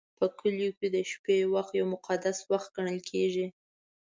په 0.17 0.25
کلیو 0.39 0.71
کې 0.77 0.87
د 0.95 0.97
شپې 1.11 1.37
وخت 1.53 1.71
یو 1.79 1.85
مقدس 1.93 2.37
وخت 2.51 2.67
ګڼل 2.75 2.99
کېږي. 3.09 3.47